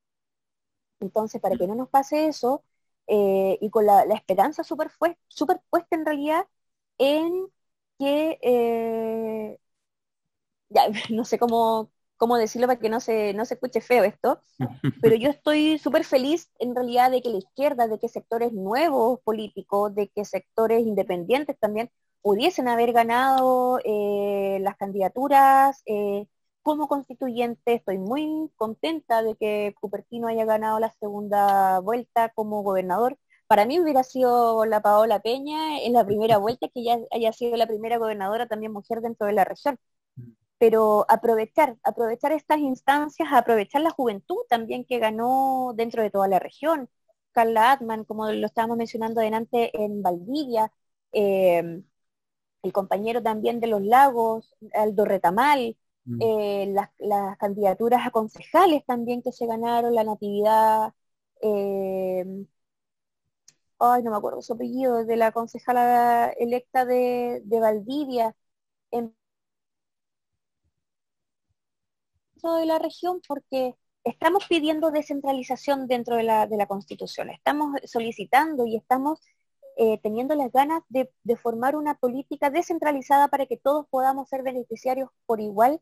[1.00, 2.64] Entonces, para que no nos pase eso,
[3.06, 4.90] eh, y con la, esperanza super
[5.70, 6.46] puesta en realidad
[6.98, 7.46] en
[7.98, 9.58] que, eh,
[10.70, 11.90] ya, no sé cómo,
[12.22, 14.38] cómo decirlo para que no se, no se escuche feo esto,
[15.02, 19.18] pero yo estoy súper feliz en realidad de que la izquierda, de que sectores nuevos
[19.24, 26.26] políticos, de que sectores independientes también pudiesen haber ganado eh, las candidaturas eh,
[26.62, 27.74] como constituyente.
[27.74, 33.18] Estoy muy contenta de que Cupertino haya ganado la segunda vuelta como gobernador.
[33.48, 37.56] Para mí hubiera sido la Paola Peña en la primera vuelta, que ya haya sido
[37.56, 39.76] la primera gobernadora también mujer dentro de la región
[40.62, 46.38] pero aprovechar, aprovechar estas instancias, aprovechar la juventud también que ganó dentro de toda la
[46.38, 46.88] región.
[47.32, 50.72] Carla Atman, como lo estábamos mencionando adelante en Valdivia,
[51.10, 51.84] em,
[52.62, 56.18] el compañero también de los lagos, Aldo Retamal, mm.
[56.22, 56.66] eh,
[56.98, 60.94] las, candidaturas a concejales también que se ganaron, la natividad,
[61.40, 62.46] em,
[63.78, 68.34] ay, no me acuerdo su apellido, de la concejala electa de, de Valdivia,
[68.90, 69.14] en
[72.42, 73.74] de la región porque
[74.04, 79.20] estamos pidiendo descentralización dentro de la, de la Constitución, estamos solicitando y estamos
[79.76, 85.10] eh, teniendo las ganas de, formar una política descentralizada para que todos podamos ser beneficiarios
[85.26, 85.80] por igual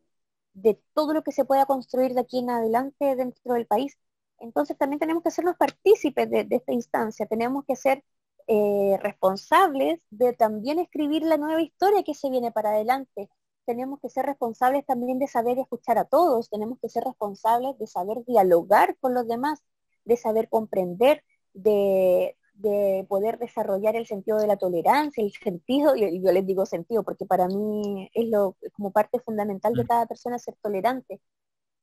[0.55, 3.99] de todo lo que se pueda construir de aquí en adelante dentro del país.
[4.39, 8.05] Entonces también tenemos que hacernos partícipes de, esta instancia, tenemos que ser
[8.47, 13.29] eh, responsables de también escribir la nueva historia que se viene para adelante.
[13.71, 17.87] Tenemos que ser responsables también de saber escuchar a todos, tenemos que ser responsables de
[17.87, 19.63] saber dialogar con los demás,
[20.05, 21.23] de saber comprender,
[21.55, 26.67] de, de poder desarrollar el sentido de la tolerancia, el sentido, y yo les digo
[26.67, 29.87] sentido porque para mí es lo como parte fundamental de mm.
[29.87, 31.21] cada persona ser tolerante,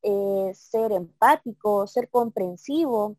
[0.01, 3.15] eh, ser empático, ser comprensivo,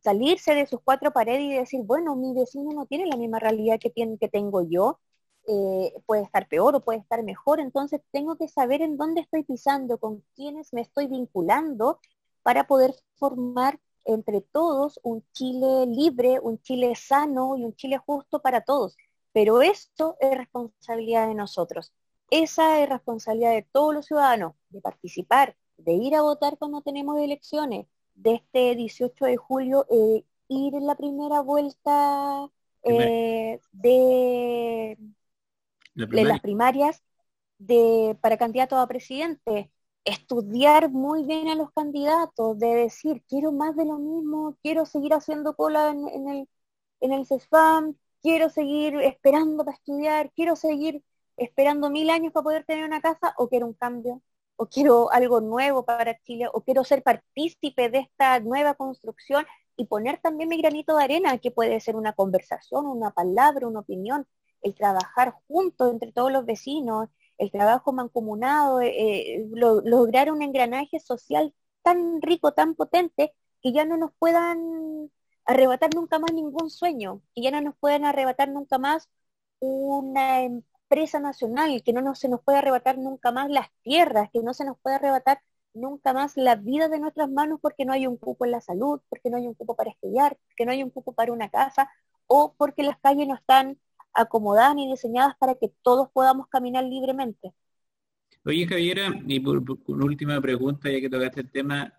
[0.00, 3.78] salirse de sus cuatro paredes y decir, bueno, mi vecino no tiene la misma realidad
[3.78, 4.98] que, tiene, que tengo yo,
[5.48, 9.44] eh, puede estar peor o puede estar mejor, entonces tengo que saber en dónde estoy
[9.44, 12.00] pisando, con quiénes me estoy vinculando
[12.42, 18.40] para poder formar entre todos un Chile libre, un Chile sano y un Chile justo
[18.40, 18.96] para todos.
[19.32, 21.92] Pero esto es responsabilidad de nosotros.
[22.30, 27.18] Esa es responsabilidad de todos los ciudadanos, de participar, de ir a votar cuando tenemos
[27.20, 32.50] elecciones, de este 18 de julio, eh, ir en la primera vuelta
[32.82, 34.98] eh, de,
[35.96, 37.02] de, las primarias
[37.58, 39.70] de, para candidatos a presidente,
[40.04, 45.14] estudiar muy bien a los candidatos, de decir, quiero más de lo mismo, quiero seguir
[45.14, 46.48] haciendo cola en, el,
[47.00, 51.02] en el CESFAM, quiero seguir esperando para estudiar, quiero seguir
[51.36, 54.22] esperando mil años para poder tener una casa, o quiero un cambio,
[54.56, 59.44] o quiero algo nuevo para Chile, o quiero ser partícipe de esta nueva construcción
[59.76, 63.80] y poner también mi granito de arena, que puede ser una conversación, una palabra, una
[63.80, 64.26] opinión,
[64.62, 71.00] el trabajar juntos entre todos los vecinos, el trabajo mancomunado, eh, eh, lograr un engranaje
[71.00, 75.10] social tan rico, tan potente, que ya no nos puedan
[75.44, 79.08] arrebatar nunca más ningún sueño, que ya no nos puedan arrebatar nunca más
[79.60, 84.40] una empresa nacional, que no nos, se nos pueda arrebatar nunca más las tierras, que
[84.42, 85.42] no se nos pueda arrebatar
[85.74, 89.00] nunca más la vida de nuestras manos porque no hay un cupo en la salud,
[89.08, 91.90] porque no hay un cupo para estudiar, porque no hay un cupo para una casa
[92.26, 93.78] o porque las calles no están
[94.16, 97.52] acomodadas y diseñadas para que todos podamos caminar libremente.
[98.44, 101.92] Oye, Javiera, y por, una última pregunta, ya que tocaste el tema,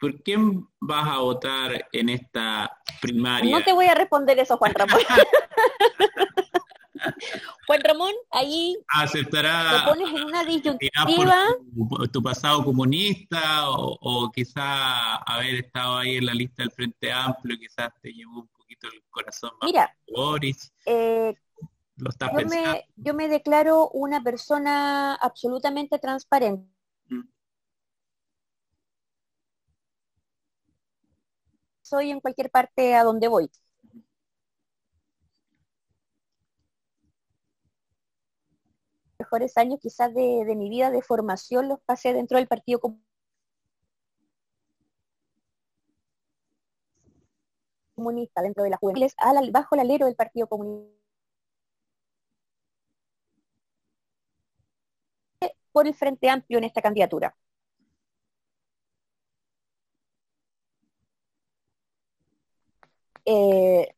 [0.00, 3.58] ¿por quién vas a votar en esta primaria?
[3.58, 4.98] No te voy a responder eso, Juan Ramón.
[7.66, 11.48] Juan Ramón, ahí aceptará te pones en una disyuntiva.
[12.12, 17.58] Tu, pasado comunista o, o quizá haber estado ahí en la lista del Frente Amplio,
[17.58, 18.48] quizás te llevó
[18.84, 20.72] el corazón Mira, Boris.
[20.86, 21.34] Eh,
[21.96, 26.68] lo yo, me, yo me declaro una persona absolutamente transparente.
[27.08, 27.22] Mm.
[31.82, 33.50] Soy en cualquier parte a donde voy.
[39.18, 43.13] mejores años quizás de, de mi vida de formación los pasé dentro del Partido Comunista
[48.04, 49.06] comunista dentro de la juventud,
[49.52, 50.94] bajo el alero del Partido Comunista.
[55.72, 57.36] por el Frente Amplio en esta candidatura.
[63.26, 63.94] Eh,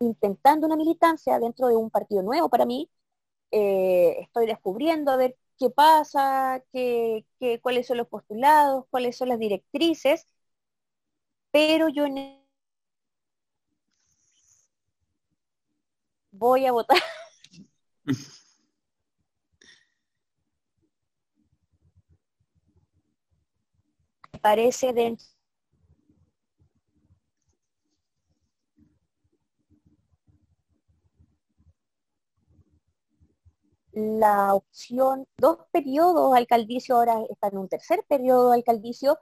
[0.00, 2.90] intentando una militancia dentro de un partido nuevo para mí,
[3.50, 9.28] eh, estoy descubriendo a ver qué pasa, qué, qué, cuáles son los postulados, cuáles son
[9.30, 10.26] las directrices,
[11.50, 12.45] pero yo en
[16.38, 16.98] voy a votar.
[24.40, 25.16] parece de
[33.92, 39.18] la opción, dos periodos alcaldicio, ahora está en un tercer periodo alcaldicio,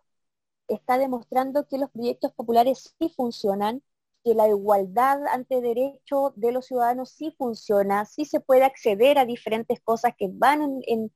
[0.69, 3.83] está demostrando que los proyectos populares sí funcionan,
[4.25, 9.27] que la igualdad ante derecho de los ciudadanos sí funciona, sí se puede acceder a
[9.27, 11.13] diferentes cosas que van en,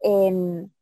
[0.00, 0.72] en,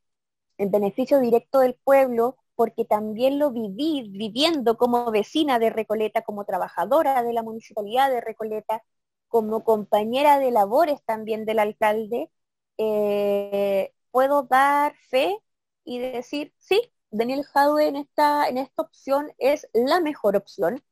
[0.70, 7.22] beneficio directo del pueblo, porque también lo viví viviendo como vecina de Recoleta, como trabajadora
[7.22, 8.82] de la municipalidad de Recoleta,
[9.28, 12.30] como compañera de labores también del alcalde,
[12.78, 15.38] eh, puedo dar fe
[15.84, 20.82] y decir, sí, Daniel Jadwe en esta, en esta opción es la mejor opción.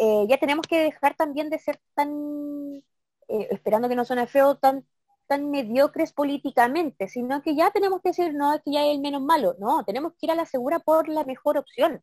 [0.00, 2.82] Eh, ya tenemos que dejar también de ser tan,
[3.28, 4.86] eh, esperando que no suene feo, tan,
[5.26, 9.00] tan mediocres políticamente, sino que ya tenemos que decir, no, es que ya es el
[9.00, 12.02] menos malo, no, tenemos que ir a la segura por la mejor opción.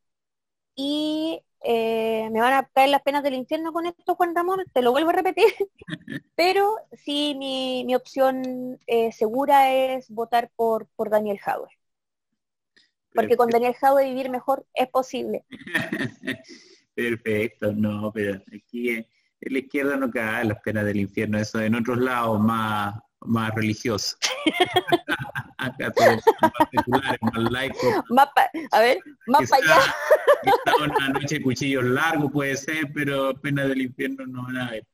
[0.75, 4.81] Y eh, me van a caer las penas del infierno con esto, Juan Ramón, te
[4.81, 5.53] lo vuelvo a repetir,
[6.35, 11.71] pero sí mi, opción eh, segura es votar por, por Daniel Jauer.
[13.13, 15.45] Porque con Daniel Jauer vivir mejor es posible.
[16.95, 19.05] Perfecto, no, pero aquí en
[19.41, 24.15] la izquierda no cae las penas del infierno, eso en otros lados más, más religioso.
[25.57, 27.81] Acá todos más seculares, más laicos.
[28.71, 29.95] a ver, más para allá.
[30.83, 34.85] una noche de cuchillos largos puede ser, pero pena del infierno no van a ver.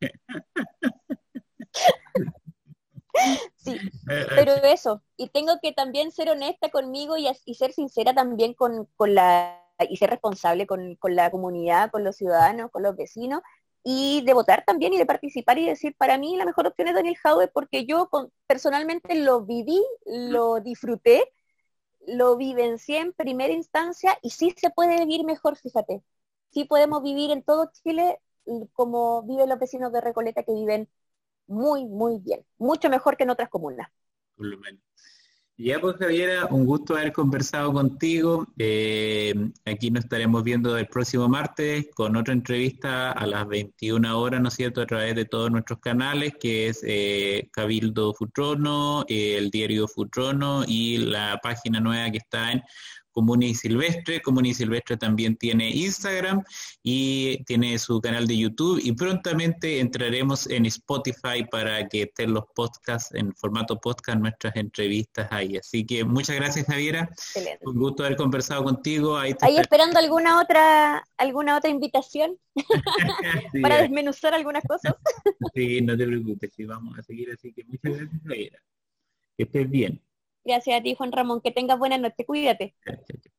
[3.56, 3.78] Sí,
[4.08, 9.16] pero eso, y tengo que también ser honesta conmigo y, ser sincera también con, con,
[9.16, 13.42] la y ser responsable con, con la comunidad, con los ciudadanos, con los vecinos,
[13.84, 16.94] y de votar también y de participar y decir, para mí la mejor opción es
[16.94, 18.10] Daniel Jaue porque yo
[18.48, 21.24] personalmente lo viví, lo disfruté,
[22.08, 26.04] lo vivencié en primera instancia y sí se puede vivir mejor, fíjate.
[26.52, 28.20] Sí podemos vivir en todo Chile
[28.74, 30.90] como viven los vecinos de Recoleta que viven
[31.48, 33.90] muy, muy bien, mucho mejor que en otras comunas.
[35.64, 38.48] Ya pues Javiera, un gusto haber conversado contigo.
[38.58, 44.42] Eh, aquí nos estaremos viendo el próximo martes con otra entrevista a las 21 horas,
[44.42, 49.52] ¿no es cierto?, a través de todos nuestros canales, que es eh, Cabildo Futrono, el
[49.52, 52.64] diario Futrono y la página nueva que está en
[53.12, 54.22] Común y Silvestre.
[54.22, 56.44] Común y Silvestre también tiene Instagram
[56.84, 62.46] y tiene su canal de YouTube y prontamente entraremos en Spotify para que estén los
[62.56, 65.58] podcasts en formato podcast, nuestras entrevistas ahí.
[65.58, 67.10] Así que muchas gracias Javiera.
[67.12, 67.66] Excelente.
[67.66, 69.18] Un gusto haber conversado contigo.
[69.18, 72.38] Ahí, esperando alguna otra alguna otra invitación
[73.62, 74.96] para desmenuzar algunas cosas.
[75.54, 78.60] sí, no te preocupes, sí, vamos a seguir así que muchas gracias Javiera.
[79.38, 80.02] Que estés bien.
[80.44, 81.42] Gracias a ti, Juan Ramón.
[81.42, 82.26] Que tengas buena noche.
[82.26, 82.76] Cuídate.